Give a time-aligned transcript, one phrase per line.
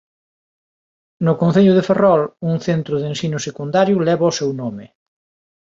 [1.25, 4.85] No concello de Ferrol un centro de ensino secundario leva o seu nome.